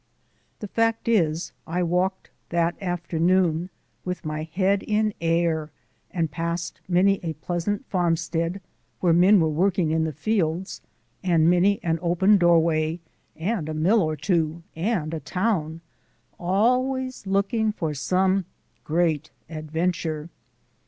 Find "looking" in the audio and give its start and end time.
17.27-17.71